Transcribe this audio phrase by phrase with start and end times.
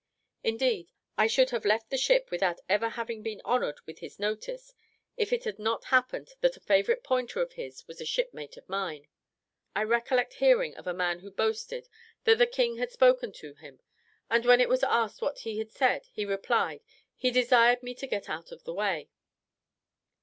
[0.43, 4.73] Indeed, I should have left the ship without ever having been honoured with his notice,
[5.15, 8.67] if it had not happened, that a favourite pointer of his was a shipmate of
[8.67, 9.09] mine.
[9.75, 11.87] I recollect hearing of a man who boasted
[12.23, 13.79] that the king had spoken to him;
[14.27, 16.81] and when it was asked what he had said, replied,
[17.15, 19.11] "He desired me to get out of his way."